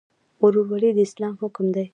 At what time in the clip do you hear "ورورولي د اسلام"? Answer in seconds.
0.43-1.33